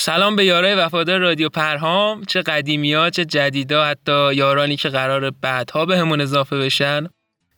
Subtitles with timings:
[0.00, 2.24] سلام به یارای وفادار رادیو پرهام.
[2.24, 7.06] چه قدیمی ها چه جدیدا حتی یارانی که قرار بعدها به همون اضافه بشن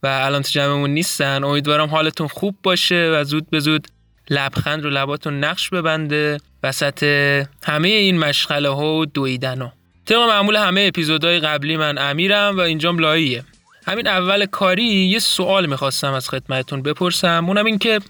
[0.02, 1.44] و الان تو جمعمون نیستن.
[1.44, 3.88] امیدوارم حالتون خوب باشه و زود به زود
[4.30, 7.02] لبخند رو لباتون نقش ببنده وسط
[7.64, 9.72] همه این مشغله ها و دویدن ها
[10.06, 13.44] طبق معمول همه اپیزودهای قبلی من امیرم و اینجام لاییه.
[13.86, 17.44] همین اول کاری یه سوال می‌خواستم از خدمتتون بپرسم.
[17.48, 18.00] اونم این که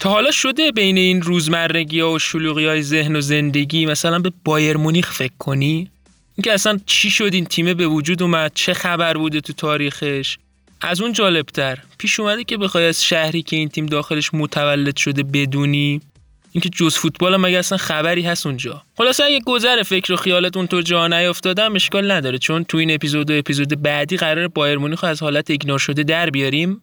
[0.00, 4.32] تا حالا شده بین این روزمرگی ها و شلوغی های ذهن و زندگی؟ مثلا به
[4.44, 5.90] بایر مونیخ فکر کنی؟
[6.36, 10.38] اینکه اصلا چی شد این تیم به وجود اومد؟ چه خبر بوده تو تاریخش؟
[10.80, 15.22] از اون جالبتر پیش اومده که بخوای از شهری که این تیم داخلش متولد شده
[15.22, 16.00] بدونی؟
[16.52, 20.82] اینکه جز فوتبال مگه اصلا خبری هست اونجا؟ خلاصه اگه گذر فکر و خیالت اونطور
[20.82, 25.22] جا نیافتادم اشکال نداره چون تو این اپیزود و اپیزود بعدی قرار بایر مونیخ از
[25.22, 26.80] حالت ایگنور شده در بیاریم.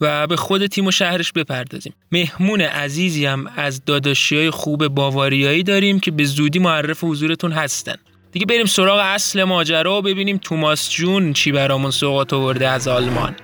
[0.00, 5.62] و به خود تیم و شهرش بپردازیم مهمون عزیزی هم از داداشی های خوب باواریایی
[5.62, 7.96] داریم که به زودی معرف حضورتون هستن
[8.32, 13.36] دیگه بریم سراغ اصل ماجرا و ببینیم توماس جون چی برامون سوقات آورده از آلمان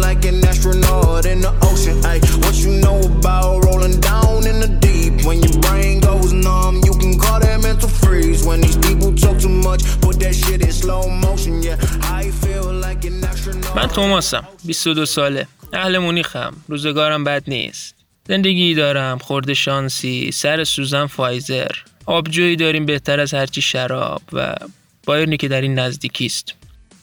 [0.00, 3.39] like an astronaut in the ocean Ay, What you know about
[14.00, 15.46] توماسم 22 ساله.
[15.72, 17.94] اهل مونیخم روزگارم بد نیست.
[18.28, 21.70] زندگی دارم خورده شانسی سر سوزن فایزر.
[22.06, 24.54] آبجویی داریم بهتر از هرچی شراب و
[25.06, 26.54] بایرنی که در این نزدیکی است.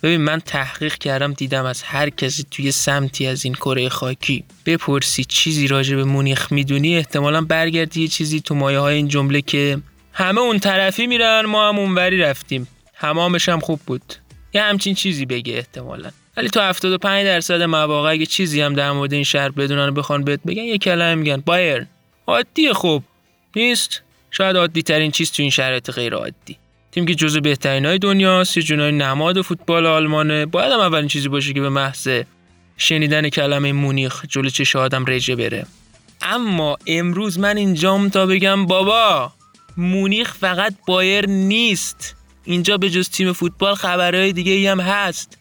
[0.04, 4.44] ببین من تحقیق کردم دیدم از هر کسی توی سمتی از این کره خاکی.
[4.66, 9.42] بپرسی چیزی راجع به مونیخ می‌دونی؟ احتمالا برگردی یه چیزی تو مایه های این جمله
[9.42, 9.80] که
[10.14, 12.68] همه اون طرفی میرن ما هم اونوری رفتیم.
[12.94, 14.14] همامش هم خوب بود.
[14.54, 16.10] یه همچین چیزی بگه احتمالا.
[16.38, 20.40] ولی تو 75 درصد مواقع اگه چیزی هم در مورد این شهر بدونن بخوان بهت
[20.48, 21.44] بگن یه کلمه میگن.
[21.46, 21.88] بایرن.
[22.28, 23.04] عادیه خوب.
[23.56, 24.02] نیست؟
[24.32, 26.58] شاید عادی ترین چیز تو این شرایط غیر عادی
[26.92, 30.46] تیم که جزو بهترین های دنیاست یه جنای نماد فوتبال آلمانه.
[30.46, 32.10] باید هم اولین چیزی باشه که به محض
[32.78, 35.66] شنیدن کلمه مونیخ جلو چش آدم رژه بره.
[36.22, 39.32] اما امروز من اینجام تا بگم بابا
[39.78, 42.16] مونیخ فقط بایر نیست.
[42.44, 45.38] اینجا به جز تیم فوتبال خبرهای دیگه ای هم هست.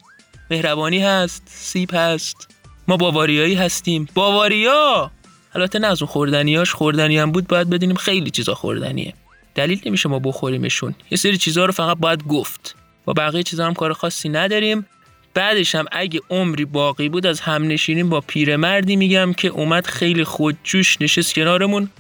[0.50, 2.48] مهربانی هست سیب هست.
[2.88, 4.08] ما باواریایی هستیم.
[4.14, 5.10] باواریا!
[5.54, 9.14] البته نه از اون خوردنیاش خوردنی هم بود باید بدونیم خیلی چیزا خوردنیه.
[9.54, 10.94] دلیل نمیشه ما بخوریمشون.
[11.10, 12.74] یه سری چیزها رو فقط باید گفت.
[13.04, 14.86] با بقیه چیزا هم کار خاصی نداریم.
[15.34, 20.24] بعدش هم اگه عمری باقی بود از هم نشینیم با پیرمردی میگم که اومد خیلی
[20.24, 21.90] خودجوش نشست کنارمون.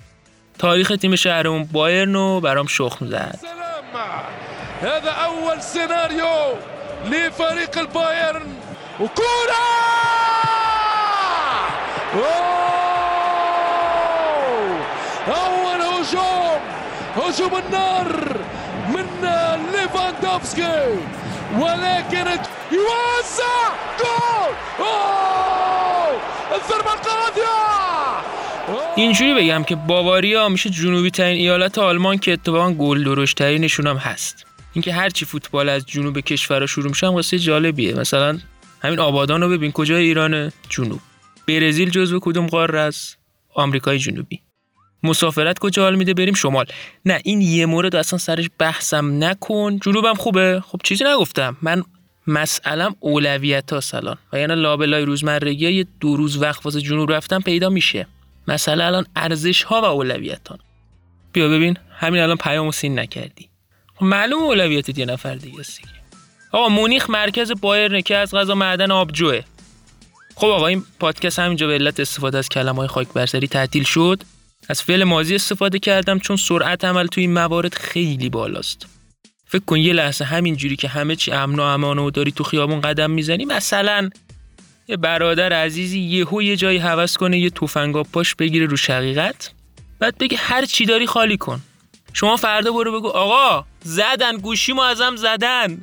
[0.58, 3.38] تاریخ تیم شهرمون بایرن رو برام شخم زد.
[4.82, 6.56] هذا اول سيناريو
[7.04, 8.48] لفريق البايرن.
[9.00, 9.66] وكورة!
[15.28, 16.60] أول هجوم
[17.16, 18.36] هجوم النار
[18.88, 19.06] من
[19.72, 20.98] ليفاندوفسكي.
[21.58, 22.26] ولكن
[22.72, 23.06] جول!
[26.54, 27.56] الضربة القاضية
[28.96, 33.96] اینجوری بگم که باواریا میشه جنوبی ترین ایالت آلمان که اتفاقا گل درشت ترینشون هم
[33.96, 34.46] هست.
[34.76, 37.94] اینکه هرچی فوتبال از جنوب کشور شروع میشه هم جالبیه.
[37.94, 38.38] مثلا
[38.82, 41.00] همین آبادان رو ببین کجای ایران جنوب؟
[41.48, 43.18] برزیل جزو کدوم قاره است؟
[43.54, 44.40] آمریکای جنوبی.
[45.02, 46.66] مسافرت کجا حال میده؟ بریم شمال.
[47.04, 49.78] نه این یه مورد اصلا سرش بحثم نکن.
[49.78, 50.62] جنوبم خوبه.
[50.66, 51.56] خب چیزی نگفتم.
[51.62, 51.82] من
[52.26, 57.40] مسئلم اولویت ها سلان و یعنی لابلای روزمرگی یه دو روز وقت واسه جنوب رفتن
[57.40, 58.06] پیدا میشه.
[58.48, 60.58] مسئله الان ارزش ها و اولویت ها
[61.32, 63.48] بیا ببین همین الان پیام سین نکردی.
[64.00, 65.80] معلوم اولویت یه نفر دیگه است
[66.52, 69.40] آقا مونیخ مرکز بایرن که از غذا معدن آبجوه.
[70.34, 74.22] خب آقا این پادکست همینجا به علت استفاده از کلمه های خاک برسری تعطیل شد.
[74.68, 78.86] از فعل ماضی استفاده کردم چون سرعت عمل توی این موارد خیلی بالاست.
[79.46, 82.80] فکر کن یه لحظه همینجوری که همه چی امن و امان و داری تو خیابون
[82.80, 84.10] قدم می‌زنی مثلا
[84.88, 89.50] یه برادر عزیزی یهو یه جایی هوس کنه یه تفنگ پاش بگیره رو شقیقت.
[89.98, 91.60] بعد بگه هر چی داری خالی کن.
[92.18, 95.80] شما فردا برو بگو آقا زدن گوشیمو ازم زدن.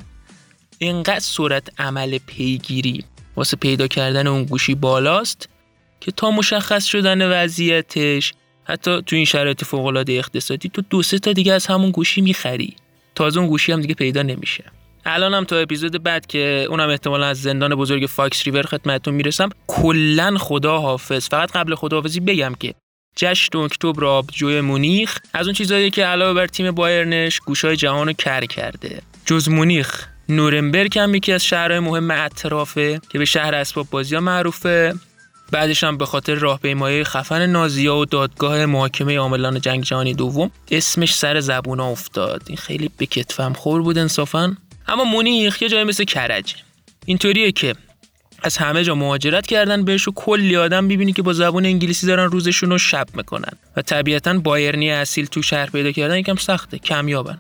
[0.78, 3.04] اینقدر سرعت عمل پیگیری
[3.36, 5.50] واسه پیدا کردن اون گوشی بالاست
[6.00, 8.34] که تا مشخص شدن وضعیتش
[8.64, 12.22] حتی تو این شرایط فوق العاده اقتصادی تو دو سه تا دیگه از همون گوشی
[12.22, 12.76] می‌خری.
[13.16, 14.64] تازه اون گوشی هم دیگه پیدا نمیشه.
[15.06, 19.50] الان هم تا اپیزود بعد که اونم احتمالا از زندان بزرگ Fox River خدمتتون می‌رسم
[19.68, 22.74] کلا خدا حافظ فقط قبل خداحافظی بگم که
[23.16, 28.14] جشن اکتبر آبجوی مونیخ از اون چیزایی که علاوه بر تیم بایرنش گوشای جهان رو
[28.14, 29.02] کر کرده.
[29.26, 34.94] جز مونیخ نورنبرگ هم یکی از شهرهای مهم اطرافه که به شهر اسباب بازی معروفه.
[35.52, 41.16] بعدش هم به خاطر راهپیمایی خفن نازیا و دادگاه محاکمه عاملان جنگ جهانی دوم اسمش
[41.16, 42.44] سر زبونا افتاد.
[42.48, 44.58] این خیلی به کتفم خور بود انصافا.
[44.88, 46.56] اما مونیخ یه جای مثل کرج
[47.06, 47.76] اینطوریه که
[48.44, 52.32] از همه جا مهاجرت کردن بهش و کلی آدم ببینی که با زبون انگلیسی دارن
[52.32, 53.52] روزشون رو شب می‌کنن.
[53.78, 57.38] و طبیعتا بایرنی اصیل تو شهر پیدا کردن یکم سخته کمیابن.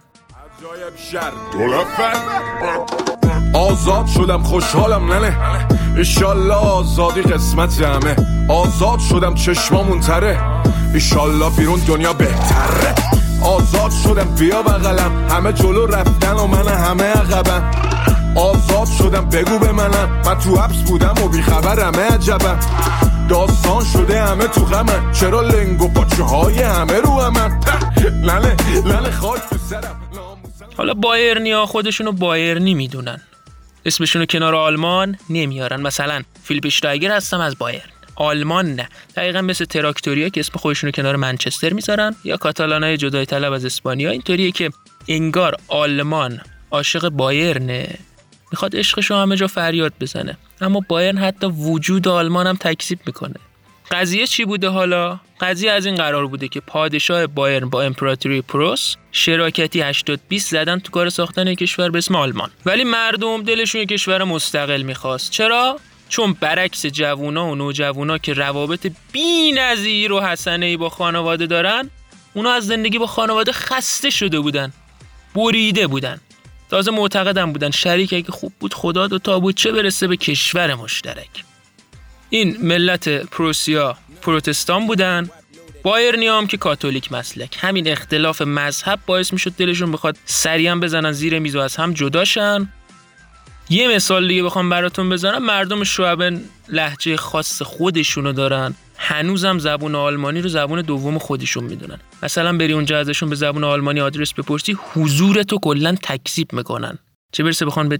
[3.53, 5.67] آزاد شدم خوشحالم ننه.
[5.97, 8.15] ایشالله آزادی قسمت همه.
[8.49, 10.39] آزاد شدم چشمامون تره.
[10.93, 12.95] ایشالله بیرون دنیا بهتره.
[13.43, 15.27] آزاد شدم بیا بغلم.
[15.29, 17.92] همه جلو رفتن و من همه عقبم.
[18.35, 20.21] آزاد شدم بگو به منم.
[20.25, 22.59] من تو حبس بودم و بیخبرم عجبم
[23.29, 27.59] داستان شده همه تو غمه چرا لنگ و پاچه های همه رو همه
[28.23, 30.01] لنه لنه خاک تو سرم.
[30.77, 33.21] حالا بایرنیا خودشونو بایرنی می‌دونن.
[33.85, 35.81] اسمشونو کنار آلمان نمیارن.
[35.81, 37.89] مثلا فیلیپ شتایگر هستم از بایرن.
[38.15, 38.87] آلمان نه.
[39.15, 44.11] دقیقا مثل تراکتوریا که اسم خودشونو کنار منچستر می‌ذارن یا کاتالانای جدای طلب از اسپانیا.
[44.11, 44.69] اینطوریه که
[45.07, 46.41] انگار آلمان
[46.71, 47.97] عاشق بایرنه.
[48.53, 50.37] می‌خواد عشقش رو همه جا فریاد بزنه.
[50.61, 53.35] اما بایرن حتی وجود آلمان هم تکذیب می‌کنه.
[53.91, 58.95] قضیه چی بوده حالا؟ قضیه از این قرار بوده که پادشاه بایرن با امپراتوری پروس
[59.11, 62.49] شراکتی 80 20 زدن تو کار ساختن کشور به اسم آلمان.
[62.65, 65.31] ولی مردم دلشون یک کشور مستقل می‌خواست.
[65.31, 65.79] چرا؟
[66.09, 71.89] چون برعکس جوونا و نوجوانا که روابط بی‌نظیر و حسنه ای با خانواده دارن
[72.33, 74.73] اونا از زندگی با خانواده خسته شده بودن
[75.35, 76.19] بریده بودن.
[76.73, 80.75] تازه معتقدم بودن شریک اگه خوب بود خدا دو تا بود چه برسه به کشور
[80.75, 81.43] مشترک.
[82.29, 85.29] این ملت پروسیا پروتستان بودن
[85.83, 87.57] بایرنی هم که کاتولیک مسلک.
[87.59, 92.69] همین اختلاف مذهب باعث می‌شد دلشون بخواد سریعا بزنن زیر میز و از هم جداشن
[93.69, 95.45] یه مثال دیگه بخوام براتون بزنم.
[95.45, 98.73] مردم شعبن لحجه خاص خودشونو دارن.
[98.97, 101.99] هنوزم زبون آلمانی رو زبون دوم خودشون می‌دونن.
[102.23, 106.99] مثلا بری اونجا ازشون به زبون آلمانی آدرس بپرسی حضور تو کلا تکذیب می‌کنن.
[107.31, 107.99] چه برسه بخوان به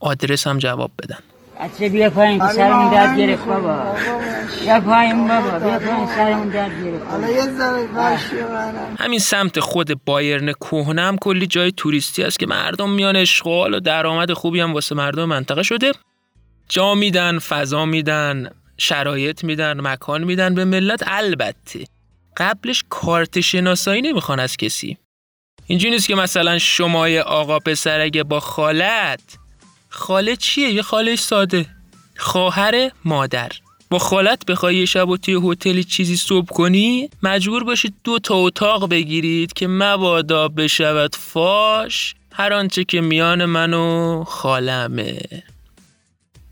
[0.00, 1.18] آدرس هم جواب بدن.
[1.60, 3.96] بچه بیا پایین که سرمون درد گرفت بابا.
[4.60, 7.86] بیا پایین بابا بیا پایین سرمون درد گرفت حالا یه ذره
[8.48, 8.96] منم.
[8.98, 13.80] همین سمت خود بایرن کهنه هم کلی جای توریستی است که مردم میان اشغال و
[13.80, 15.92] درآمد خوبی هم واسه مردم منطقه شده.
[16.68, 20.54] جا میدن فضا میدن شرایط میدن مکان میدن.
[20.54, 21.84] به ملت البته
[22.36, 24.98] قبلش کارت شناسایی نمی‌خوان از کسی.
[25.66, 29.20] اینجوری نیست که مثلا شمای آقا پسر اگه با خالت
[29.94, 31.66] خاله چیه؟ یه خاله ساده.
[32.16, 33.50] خواهر مادر.
[33.90, 38.34] با خالت بخوای یه شب و توی هتلی چیزی صبح کنی مجبور باشید دو تا
[38.34, 42.14] اتاق بگیرید که مبادا بشود فاش.
[42.32, 45.20] هر آنچه که میان من و خالمه.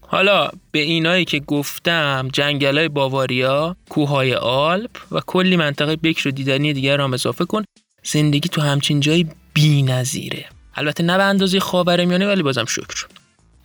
[0.00, 6.72] حالا به اینایی که گفتم جنگلای باواریا، کوههای آلپ و کلی منطقه بکر و دیدنی
[6.72, 7.64] دیگر را اضافه کن.
[8.04, 10.44] زندگی تو همچین جایی بی نظیره.
[10.74, 13.06] البته نه به اندازه خاورمیانه ولی بازم شکر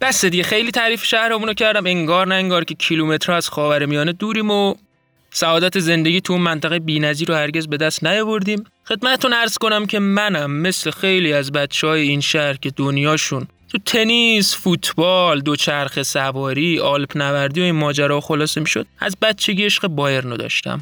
[0.01, 0.44] بس دیگه.
[0.44, 1.85] خیلی تعریف شهرمون رو کردم.
[1.85, 4.75] انگار نه انگار که کیلومتر از خاورمیانه دوریم و
[5.31, 8.63] سعادت زندگی تو اون منطقه بی‌نظیر رو هرگز به دست نیاوردیم.
[8.85, 13.77] خدمتتون عرض کنم که منم مثل خیلی از بچه های این شهر که دنیاشون تو
[13.77, 20.38] تنیس، فوتبال، دوچرخه سواری، آلپ نوردی و این ماجرا خلاصه می‌شد از بچگی عشق بایرنو
[20.38, 20.81] داشتم.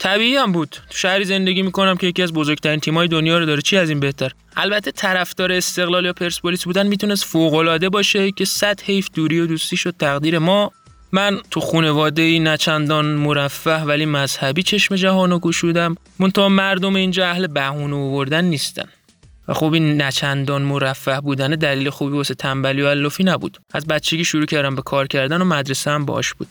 [0.00, 0.68] طبیعی هم بود.
[0.68, 3.62] تو شهری زندگی می‌کنم که یکی از بزرگترین تیمای دنیا رو داره.
[3.62, 8.44] چی از این بهتر؟ البته طرفدار استقلال یا پرسپولیس بودن می‌تونست فوق العاده باشه که
[8.44, 10.72] صد حیف دوری و دوستی شد تقدیر ما.
[11.12, 15.94] من تو خانواده ای نچندان مرفه ولی مذهبی چشم جهانو گشودم.
[16.18, 18.88] منتها مردم اینجا اهل بهونه آوردن نیستن.
[19.48, 23.58] و خب این نچندان مرفه بودن دلیل خوبی واسه تنبلی و علفی نبود.
[23.74, 26.48] از بچگی شروع کردم به کار کردن و مدرسه هم باش بود.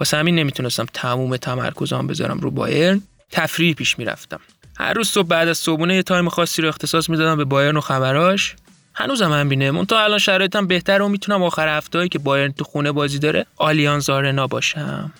[0.00, 3.02] واسه همین نمی‌تونستم تموم تمرکزم بذارم رو بایرن.
[3.30, 4.40] تفریح پیش می‌رفتم.
[4.78, 7.80] هر روز صبح بعد از صبحونه یه تایم خاصی رو اختصاص می‌دادم به بایرن و
[7.80, 8.54] خبراش.
[8.94, 12.92] هنوزم هم بینه تا الان شرایطم بهتر و می‌تونم آخر هفته که بایرن تو خونه
[12.92, 15.12] بازی داره آلیانز آرنا باشم.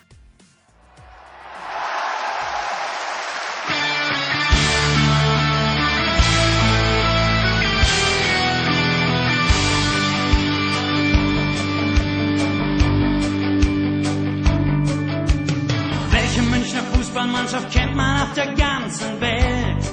[17.41, 19.91] Fußballmannschaft kennt man auf der ganzen Welt.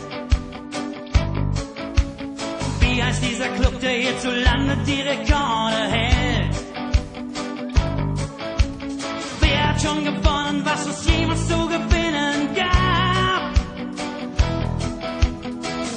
[2.79, 6.55] Wie heißt dieser Club, der hierzulande die Rekorde hält?
[9.39, 13.51] Wer hat schon gewonnen, was es jemals zu gewinnen gab?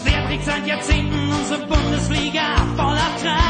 [0.05, 3.50] Wer trägt seit Jahrzehnten unsere Bundesliga voller Trab?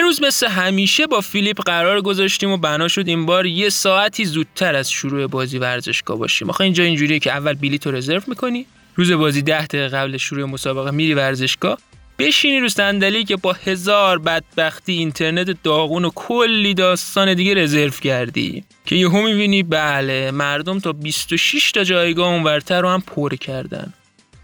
[0.00, 4.74] باز مثل همیشه با فیلیپ قرار گذاشتیم و بنا شد این بار یه ساعتی زودتر
[4.74, 6.50] از شروع بازی ورزشگاه باشیم.
[6.50, 10.44] آخه اینجا اینجوریه که اول بلیط رو رزرو می‌کنی روز بازی ده دقیقه قبل شروع
[10.44, 11.78] مسابقه میری ورزشگاه
[12.18, 18.64] بشینی رو صندلی که با هزار بدبختی اینترنت داغون و کلی داستان دیگه رزرو کردی.
[18.86, 23.92] که یهو می‌بینی بله مردم تا 26 تا جایگاه اونورتر رو هم پر کردن.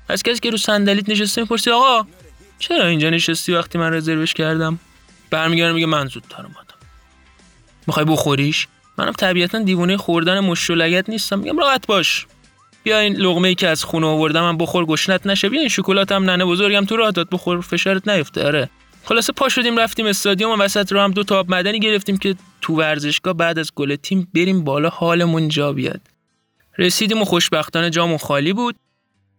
[0.09, 2.07] از کسی که رو صندلیت نشسته می‌پرسی آقا
[2.59, 4.79] چرا اینجا نشستی وقتی من رزروش کردم؟
[5.31, 6.75] برمیگردم میگه من زودتر اومدم.
[7.87, 8.69] می‌خوای بخوریش؟
[8.99, 10.71] منم طبیعتا دیوونه خوردن مشت
[11.09, 11.39] نیستم.
[11.39, 12.27] میگم راحت باش.
[12.83, 15.49] بیا این لقمه ای که از خونه آوردم من بخور گشنت نشه.
[15.49, 17.61] بیا این شکلاتم ننه بزرگم تو راه داد بخور.
[17.61, 18.47] فشارت نیفته.
[18.47, 18.71] آره.
[19.05, 22.35] خلاصه پا شدیم رفتیم استادیوم و وسط رو هم دو تا آب مدنی گرفتیم که
[22.61, 26.01] تو ورزشگاه بعد از گل تیم بریم بالا حالمون جا بیاد.
[26.79, 28.77] رسیدیم و خوشبختانه جامون خالی بود.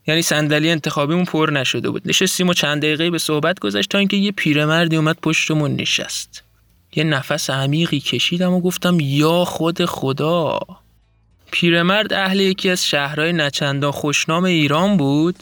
[0.09, 2.01] یعنی صندلی انتخابیمون پر نشده بود.
[2.05, 6.43] نشستیم و چند دقیقه به صحبت گذشت تا اینکه یه پیرمردی اومد پشتمون نشست.
[6.95, 10.59] یه نفس عمیقی کشیدم و گفتم یا خود خدا.
[11.51, 15.35] پیرمرد اهل یکی از شهرهای نچندان خوشنام ایران بود.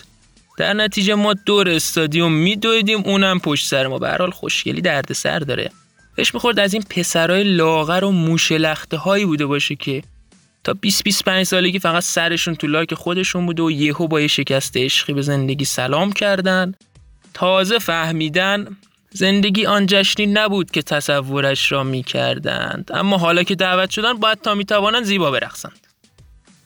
[0.58, 3.98] در نتیجه ما دور استادیوم میدویدیم اونم پشت سر ما.
[3.98, 5.72] به حال خوشگلی درد سر داره.
[6.16, 10.02] بهش می‌خورد از این پسرای لاغر و موشلخته هایی بوده باشه که
[10.68, 14.78] تا 20 25 سالگی فقط سرشون تو لاک خودشون بوده و یهو با یه شکست
[14.78, 16.74] عشقی به زندگی سلام کردن.
[17.34, 18.78] تازه فهمیدن
[19.10, 24.42] زندگی آن جشنی نبود که تصورش را می کردند اما حالا که دعوت شدن باید
[24.42, 24.66] تا می
[25.04, 25.88] زیبا برقصند.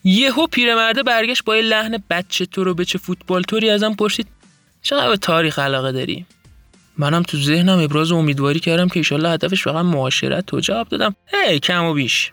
[0.04, 4.28] یهو پیرمرده برگشت با یه لحن بچه تو رو به چه فوتبال توری ازم پرسید
[4.82, 6.26] چقدر به تاریخ علاقه داری؟
[6.98, 11.16] منم تو ذهنم ابراز امیدواری کردم که ایشالله هدفش فقط معاشرت تو جواب دادم.
[11.28, 12.32] هی کم و بیش.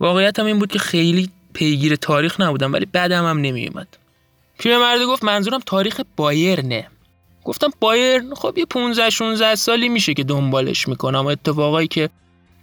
[0.00, 3.88] واقعیت هم این بود که خیلی پیگیر تاریخ نبودم ولی بعدم هم نمیومد
[4.58, 6.86] پیرمرده گفت منظورم تاریخ بایرنه.
[7.44, 12.10] گفتم بایرن؟ خب یه 15 16 سالی میشه که دنبالش می‌کنم اتفاقایی که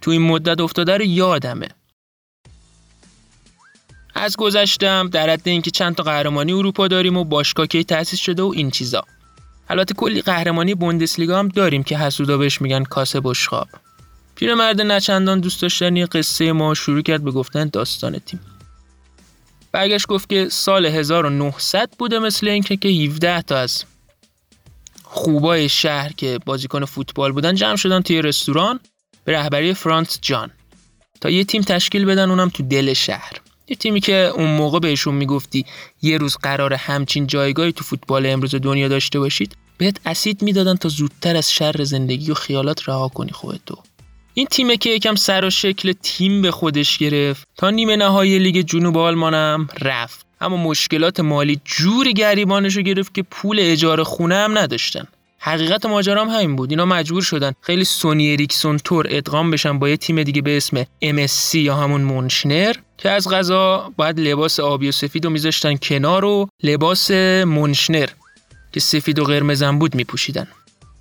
[0.00, 1.68] تو این مدت افتاده رو یادمه.
[4.14, 8.42] از گذشتم در حد اینکه چند تا قهرمانی اروپا داریم و باشگاه کی تأسیس شده
[8.42, 9.04] و این چیزا.
[9.68, 13.68] البته کلی قهرمانی بوندسلیگا هم داریم که حسودا بهش میگن کاسه بشخاب
[14.38, 18.40] پیرمرد نچندان دوست داشتنی قصه ما شروع کرد به گفتن داستان تیم.
[19.72, 23.84] برگشت گفت که سال 1900 بوده مثل اینکه که 17 تا از
[25.02, 28.80] خوبای شهر که بازیکن فوتبال بودن جمع شدن توی رستوران
[29.24, 30.50] به رهبری فرانت جان.
[31.20, 33.32] تا یه تیم تشکیل بدن اونم تو دل شهر.
[33.68, 35.66] یه تیمی که اون موقع بهشون می‌گفتی
[36.02, 40.88] یه روز قرار همچین جایگاهی تو فوتبال امروز دنیا داشته باشید بهت اسید می‌دادن تا
[40.88, 43.78] زودتر از شر زندگی و خیالات رها کنی خودتو.
[44.38, 47.48] این تیمه که یکم سر و شکل تیم به خودش گرفت.
[47.56, 50.26] تا نیمه نهایی لیگ جنوب آلمانم رفت.
[50.40, 55.04] اما مشکلات مالی جوری گریبانشو گرفت که پول اجاره خونه هم نداشتن.
[55.38, 56.70] حقیقت ماجرا هم همین بود.
[56.70, 60.84] اینا مجبور شدن خیلی Sony Ericsson طور ادغام بشن با یه تیم دیگه به اسم
[60.84, 66.24] MSC یا همون مونشنر که از قضا باید لباس آبی و سفید رو میذاشتن کنار
[66.24, 67.10] و لباس
[67.46, 68.08] مونشنر
[68.72, 70.46] که سفید و قرمزم بود میپوشیدن.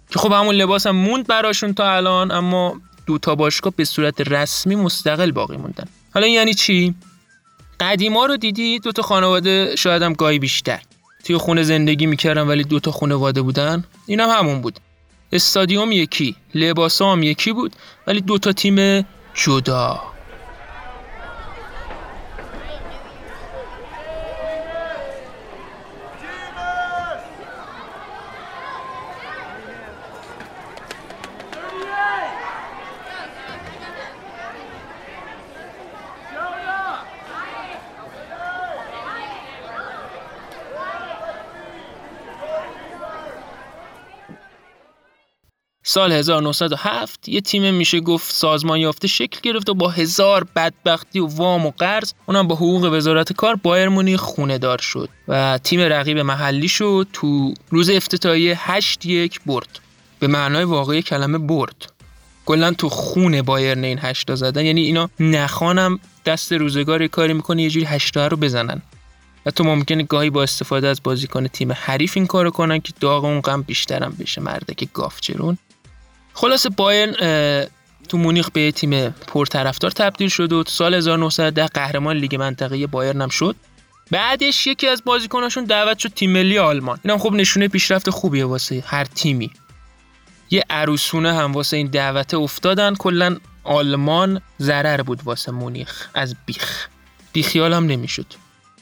[0.10, 4.22] که خب همون لباس هم موند براشون تا الان اما دو تا باشگاه به صورت
[4.22, 5.86] رسمی مستقل باقی موندن.
[6.14, 6.96] حالا یعنی چی؟
[7.80, 10.82] قدیما رو دیدی؟ دو تا خانواده شاید هم گاهی بیشتر.
[11.24, 14.80] توی خونه زندگی می‌کردن ولی دو تا خانواده بودن؟ این هم همون بود.
[15.32, 17.76] استادیوم یکی لباس هم یکی بود
[18.08, 20.02] ولی دو تا تیم جدا.
[45.98, 51.28] سال 1907 یه تیم میشه گفت سازمان یافته شکل گرفت و با هزار بدبختی و
[51.28, 55.80] وام و قرض اونم با حقوق وزارت کار بایر مونیخ خونه دار شد و تیم
[55.80, 59.80] رقیب محلی شد تو روز افتتاحیه 8 یک برد.
[60.20, 61.94] به معنای واقعی کلمه برد.
[62.46, 64.66] کلا تو خونه بایرن این هشتا زدن.
[64.66, 68.82] یعنی اینا نخوانم دست روزگار کاری می‌کنه یه جوری هشتا رو بزنن.
[69.46, 73.26] و تو ممکنه گاهی با استفاده از بازیکن تیم حریف این کارو کنن که داغ
[73.26, 75.58] اون غم بیشترم بشه مردک گافچرون
[76.38, 77.14] خلاص بایرن
[78.10, 83.30] تو مونیخ به تیم پرطرفدار تبدیل شد و سال 1910 قهرمان لیگ منطقه بایرن هم
[83.30, 83.56] شد.
[84.12, 87.00] بعدش یکی از بازیکناشون دعوت شد تیم ملی آلمان.
[87.04, 89.52] اینم خب نشونه پیشرفت خوبیه واسه هر تیمی.
[90.50, 92.96] یه عروسونه هم واسه این دعوت افتادن.
[92.96, 96.88] کلا آلمان ضرر بود واسه مونیخ از بیخ.
[97.34, 98.34] بیخیال هم نمی‌شد.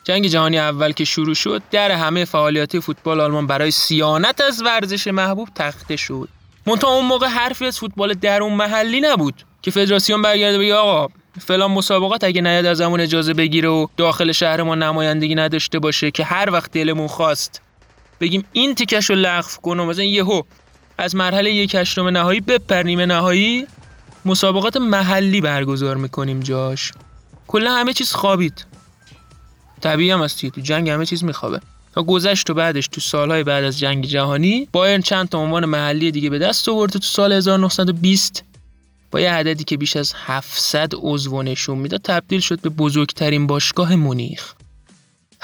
[0.03, 5.07] جنگ جهانی اول که شروع شد در همه فعالیت فوتبال آلمان برای سیانت از ورزش
[5.07, 6.29] محبوب تخته شد.
[6.65, 11.71] منتها اون موقع حرفی از فوتبال درون محلی نبود که فدراسیون برگرده بگه آقا فلان
[11.71, 16.23] مسابقات اگه نیاد از همون اجازه بگیره و داخل شهر ما نمایندگی نداشته باشه که
[16.23, 17.61] هر وقت دلمون خواست.
[18.21, 20.41] بگیم این تیکش رو لغو کن و مثلا یهو
[20.97, 23.67] از مرحله یک هشتم نهایی بپر نیمه نهایی
[24.25, 26.91] مسابقات محلی برگزار می‌کنیم جاش.
[27.47, 28.65] کلا همه چیز خوابید.
[29.81, 31.59] طبیعی هم است تو جنگ همه چیز میخوابه.
[31.95, 36.11] تا گذشت و بعدش تو سالهای بعد از جنگ جهانی بایرن چند تا عنوان محلی
[36.11, 38.43] دیگه به دست آورد تو سال 1920
[39.11, 43.95] با یه عددی که بیش از 700 عضو نشون می‌داد تبدیل شد به بزرگترین باشگاه
[43.95, 44.53] مونیخ.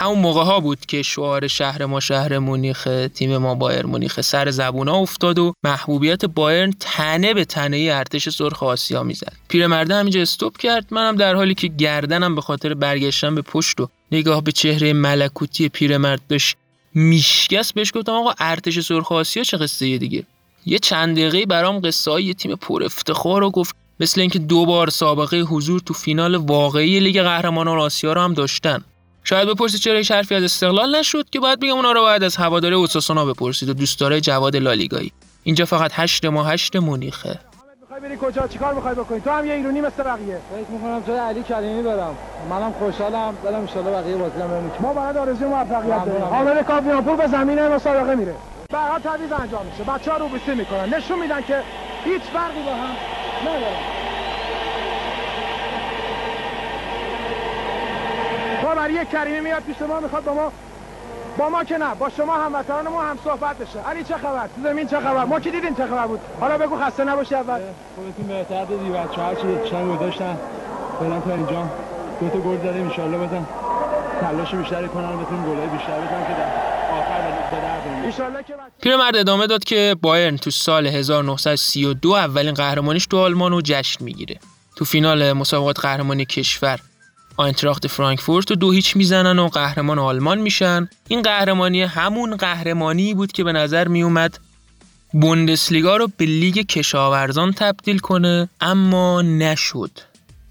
[0.01, 4.51] همون موقع ها بود که شعار شهر ما شهر مونیخ تیم ما بایر مونیخ سر
[4.51, 9.33] زبونا افتاد و محبوبیت بایرن تنه به تنه ارتش سرخ آسیا می‌زد.
[9.47, 10.85] پیرمرده همینجا استوب کرد.
[10.91, 15.69] منم در حالی که گردنم به خاطر برگشتن به پشت و نگاه به چهره ملکوتی
[15.69, 16.57] پیرمرد داشت
[16.93, 20.23] میشکست بهش گفتم آقا ارتش سرخ آسیا چه قصه دیگه؟
[20.65, 24.89] یه چند دقیقه برام قصه های تیم پر افتخار رو گفت مثل اینکه دو بار
[24.89, 28.83] سابقه حضور تو فینال واقعی لیگ قهرمانان آسیا رو هم داشتن.
[29.23, 32.35] شاید بپرسید چرا هیچ حرفی از استقلال نشد که باید بگم اونا رو باید از
[32.35, 35.11] هواداره اوساسونا بپرسید و دوستدارای جواد لالیگایی.
[35.43, 37.39] اینجا فقط هشت ما هشت مونیخه.
[37.81, 40.37] می‌خوای بری کجا؟ چیکار می‌خوای بکنی؟ تو هم یه ایرانی مثل بقیه.
[40.51, 42.15] فکر می‌کنم جای علی کریمی برم.
[42.49, 43.37] منم خوشحالم.
[43.43, 46.23] دلم ان بقیه بازی هم ما فقط آرزوی موفقیت داریم.
[46.23, 48.35] حامد کاویانپور به زمین مسابقه میره.
[48.69, 49.83] بعدا تعویض انجام میشه.
[49.83, 50.93] بچه‌ها رو بیسی می‌کنن.
[50.93, 51.63] نشون میدن که
[52.03, 52.95] هیچ فرقی با هم
[53.41, 53.90] ندارن.
[58.89, 60.51] یک کریمی میاد پیش ما می‌خواد با ما
[61.37, 63.79] با ما که نه با شما هموطنان ما هم صحبت بشه.
[63.79, 66.79] علی چه خبر؟ تو زمین چه خبر؟ ما که دیدیم چه خبر بود؟ حالا بگو
[66.79, 67.59] خسته نباشی اول.
[67.95, 70.37] خودتون بهتر دیدی بچه‌ها هر چی چند داشتن
[70.99, 71.69] فعلا تا اینجا.
[72.21, 73.45] دو تا گل زدیم ان بزن.
[74.21, 76.49] تلاش بیشتری کنن بتونیم گلای بیشتر بزنیم که در
[76.99, 77.21] آخر
[78.81, 84.39] پیرمرد ادامه داد که بایرن تو سال 1932 اولین قهرمانیش تو آلمان رو جشن می‌گیره.
[84.75, 86.79] تو فینال مسابقات قهرمانی کشور
[87.41, 90.89] آینتراخت فرانکفورت رو دو هیچ می‌زنن و قهرمان آلمان میشن.
[91.07, 94.39] این قهرمانی همون قهرمانی بود که به نظر میومد
[95.13, 99.91] بوندسلیگا رو به لیگ کشاورزان تبدیل کنه اما نشد.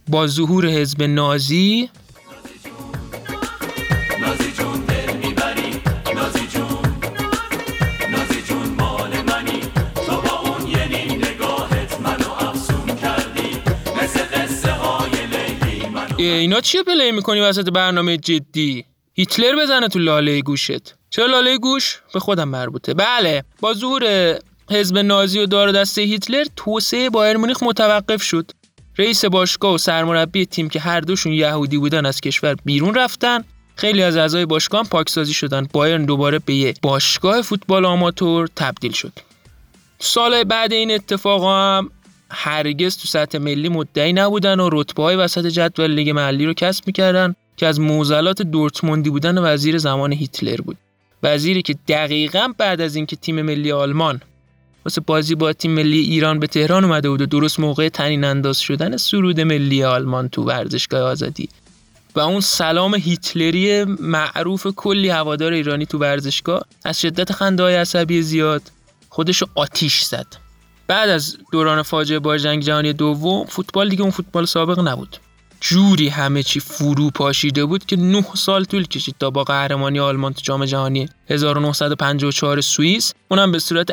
[0.09, 1.91] با ظهور حزب نازی
[16.23, 20.95] اینا چیه پلی می‌کنی وسط برنامه جدی؟ هیتلر بزنه تو لاله گوشت.
[21.11, 22.95] چرا لاله گوش؟ به خودم مربوطه.
[22.95, 24.35] بله با ظهور
[24.71, 28.51] حزب نازی و دار دسته هیتلر توسعه بایر مونیخ متوقف شد.
[28.99, 33.45] رئیس باشگاه و سرمربی تیم که هر دوشون یهودی بودن از کشور بیرون رفتن.
[33.77, 35.69] خیلی از اعضای باشگاه پاکسازی شدن.
[35.73, 39.13] بایرن دوباره به یه باشگاه فوتبال آماتور تبدیل شد.
[39.99, 41.91] سال بعد این اتفاق هم
[42.31, 46.87] هرگز تو سطح ملی مدعی نبودن و رتبه های وسط جدول لیگ محلی رو کسب
[46.87, 50.77] می‌کردن که از موزلات دورتموندی بودن وزیر زمان هیتلر بود.
[51.23, 54.21] وزیری که دقیقا بعد از اینکه تیم ملی آلمان
[54.85, 58.61] واسه بازی با تیم ملی ایران به تهران اومده بود و درست موقع تنین انداز
[58.61, 61.49] شدن سرود ملی آلمان تو ورزشگاه آزادی.
[62.15, 68.23] و اون سلام هیتلری معروف کلی هوادار ایرانی تو ورزشگاه از شدت خنده های عصبی
[68.23, 68.63] زیاد
[69.09, 70.27] خودشو آتیش زد.
[70.91, 75.17] بعد از دوران فاجعه با جنگ جهانی دوم فوتبال دیگه اون فوتبال سابق نبود.
[75.61, 80.33] جوری همه چی فرو پاشیده بود که 9 سال طول کشید تا با قهرمانی آلمان
[80.33, 83.15] تو جام جهانی 1954 سوئیس.
[83.29, 83.91] اونم به صورت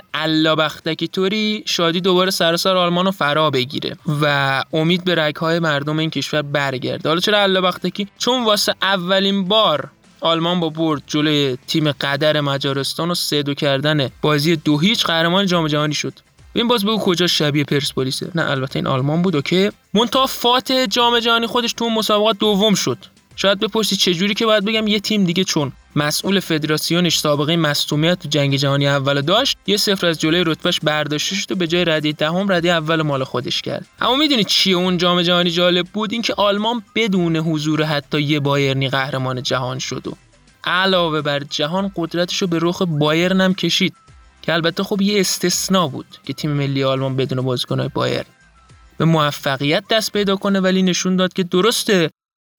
[0.58, 6.10] بختکی طوری شادی دوباره سراسر آلمان رو فرا بگیره و امید به رگهای مردم این
[6.10, 7.10] کشور برگرده.
[7.10, 9.90] حالا چرا بختکی چون واسه اولین بار
[10.22, 15.46] آلمان با برد جلوی تیم قدر مجارستان و سه دو کردن بازی دو هیچ قهرمان
[15.46, 16.14] جام جهانی شد.
[16.58, 18.32] این باز بگو کجا شبیه پرسپولیسه.
[18.36, 22.98] نه البته این آلمان بود که مونتا فاتح جام جهانی خودش تو مسابقات دوم شد.
[23.36, 28.30] شاید بپرسی جوری که باید بگم یه تیم دیگه چون مسئول فدراسیونش سابقه مصونیت تو
[28.30, 32.14] جنگ جهانی اول داشت یه صفر از جلوی رتبهش برداشته شد و به جای ردی
[32.14, 33.86] دهم ردی اول مال خودش کرد.
[34.02, 38.90] اما می‌دونی چیه اون جام جهانی جالب بود؟ اینکه آلمان بدون حضور حتی یه بایرنی
[38.90, 40.14] قهرمان جهان شد و
[40.64, 43.96] علاوه بر جهان قدرتش رو به رخ بایرن هم کشید.
[44.48, 48.24] که البته خب یه استثنا بود که تیم ملی آلمان بدون بازیکنهای بایر
[48.98, 52.10] به موفقیت دست پیدا کنه ولی نشون داد که درسته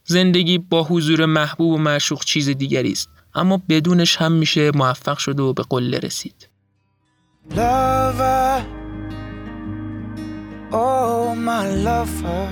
[0.04, 5.40] زندگی با حضور محبوب و معشوق چیز دیگری است اما بدونش هم میشه موفق شد
[5.40, 6.48] و به قله رسید.
[10.70, 12.48] Oh my lover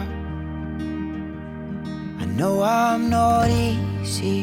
[2.22, 4.40] I know I'm not easy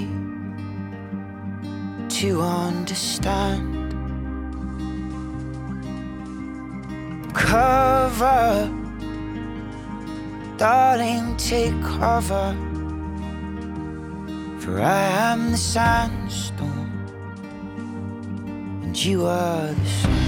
[2.18, 2.30] to
[2.70, 3.83] understand.
[7.34, 8.70] Cover.
[10.58, 12.56] Darling, take cover.
[14.60, 16.92] For I am the sandstorm,
[18.84, 20.24] and you are the sun.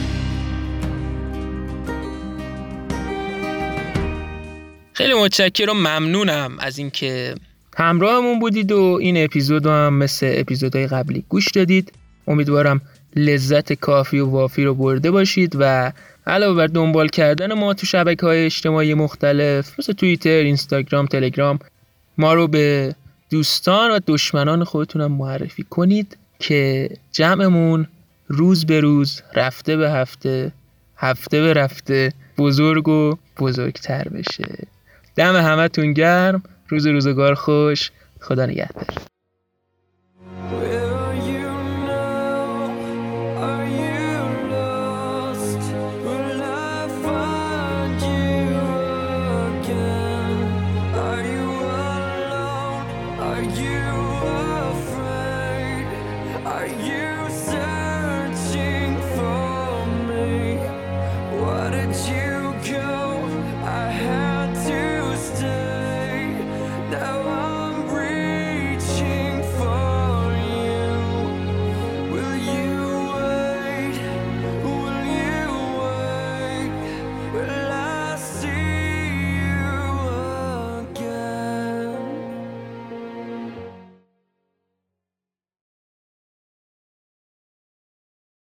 [4.94, 7.36] خیلی متشکرم و ممنونم از اینکه
[7.78, 11.94] همراهمون بودید و این اپیزود هم مثل اپیزودهای قبلی گوش دادید
[12.28, 12.82] امیدوارم
[13.16, 15.92] لذت کافی و وافی رو برده باشید و
[16.28, 21.60] علاوه بر دنبال کردن ما تو شبکه های اجتماعی مختلف مثل توییتر، اینستاگرام، تلگرام
[22.18, 22.96] ما رو به
[23.30, 27.88] دوستان و دشمنان خودتونم معرفی کنید که جمعمون
[28.28, 30.52] روز به روز رفته به هفته
[30.98, 34.68] هفته به رفته بزرگ و بزرگتر بشه.
[35.16, 39.15] دم همتون گرم روز روزگار خوش خدا نگهدار.